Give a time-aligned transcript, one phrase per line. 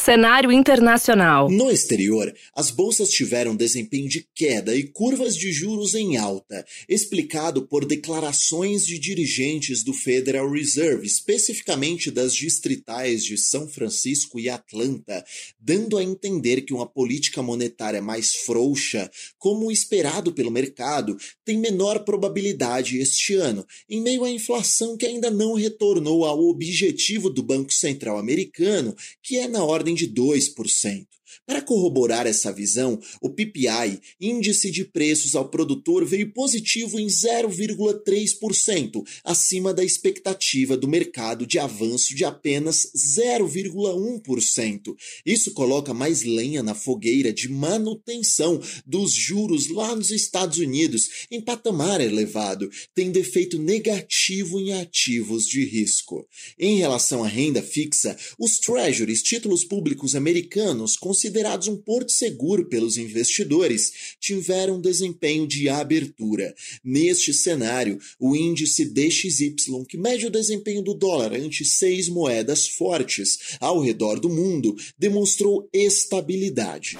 [0.00, 1.50] Cenário internacional.
[1.50, 7.66] No exterior, as bolsas tiveram desempenho de queda e curvas de juros em alta, explicado
[7.66, 15.22] por declarações de dirigentes do Federal Reserve, especificamente das distritais de São Francisco e Atlanta,
[15.60, 21.14] dando a entender que uma política monetária mais frouxa, como esperado pelo mercado,
[21.44, 27.28] tem menor probabilidade este ano, em meio à inflação que ainda não retornou ao objetivo
[27.28, 31.06] do Banco Central americano, que é na ordem de 2%.
[31.46, 39.02] Para corroborar essa visão, o PPI, índice de preços ao produtor, veio positivo em 0,3%,
[39.24, 44.94] acima da expectativa do mercado de avanço de apenas 0,1%.
[45.24, 51.40] Isso coloca mais lenha na fogueira de manutenção dos juros lá nos Estados Unidos em
[51.40, 56.26] patamar elevado, tendo efeito negativo em ativos de risco.
[56.58, 62.96] Em relação à renda fixa, os treasuries, títulos públicos americanos, considerados um porto seguro pelos
[62.96, 66.54] investidores, tiveram desempenho de abertura.
[66.82, 69.54] Neste cenário, o índice DXY,
[69.86, 75.68] que mede o desempenho do dólar ante seis moedas fortes ao redor do mundo, demonstrou
[75.74, 76.96] estabilidade.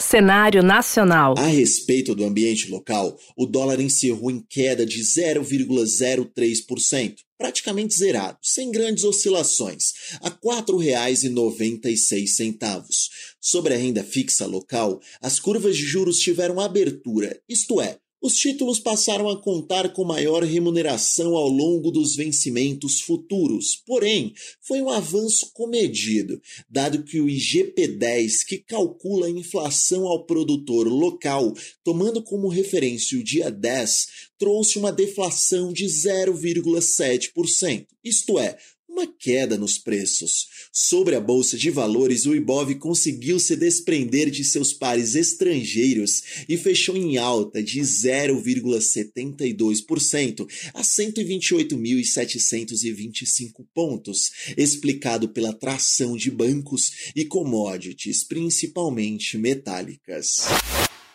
[0.00, 1.34] Cenário nacional.
[1.36, 8.72] A respeito do ambiente local, o dólar encerrou em queda de 0,03%, praticamente zerado, sem
[8.72, 13.10] grandes oscilações, a R$ 4,96.
[13.40, 18.78] Sobre a renda fixa local, as curvas de juros tiveram abertura, isto é, os títulos
[18.78, 25.50] passaram a contar com maior remuneração ao longo dos vencimentos futuros, porém, foi um avanço
[25.54, 26.38] comedido,
[26.68, 33.24] dado que o IGP-10, que calcula a inflação ao produtor local, tomando como referência o
[33.24, 34.06] dia 10,
[34.38, 38.58] trouxe uma deflação de 0,7%, isto é,
[38.90, 40.48] uma queda nos preços.
[40.72, 46.56] Sobre a bolsa de valores, o Ibov conseguiu se desprender de seus pares estrangeiros e
[46.56, 58.24] fechou em alta de 0,72% a 128.725 pontos, explicado pela tração de bancos e commodities,
[58.24, 60.46] principalmente metálicas.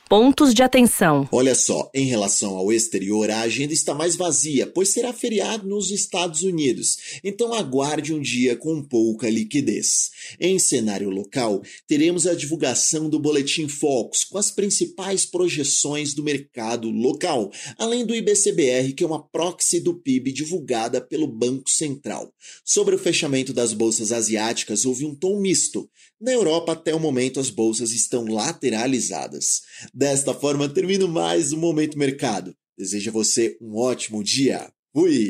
[0.08, 1.28] Pontos de atenção.
[1.32, 5.90] Olha só, em relação ao exterior, a agenda está mais vazia, pois será feriado nos
[5.90, 10.12] Estados Unidos, então aguarde um dia com pouca liquidez.
[10.40, 16.92] Em cenário local, teremos a divulgação do Boletim Focus com as principais projeções do mercado
[16.92, 22.32] local, além do IBCBR, que é uma proxy do PIB divulgada pelo Banco Central.
[22.64, 25.90] Sobre o fechamento das bolsas asiáticas, houve um tom misto.
[26.22, 29.64] Na Europa, até o momento, as bolsas estão lateralizadas.
[29.98, 32.54] Desta forma, termino mais um Momento Mercado.
[32.78, 34.68] Desejo a você um ótimo dia.
[34.94, 35.30] Fui!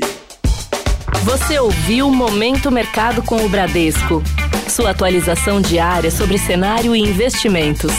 [1.24, 4.24] Você ouviu Momento Mercado com o Bradesco.
[4.68, 7.92] Sua atualização diária sobre cenário e investimentos.